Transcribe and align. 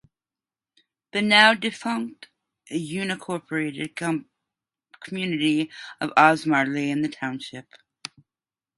The 1.11 1.21
now 1.21 1.53
defunct 1.53 2.27
unincorporated 2.71 3.95
community 4.99 5.69
of 5.99 6.09
Osmer 6.17 6.65
lay 6.67 6.89
in 6.89 7.03
the 7.03 7.07
township. 7.07 7.67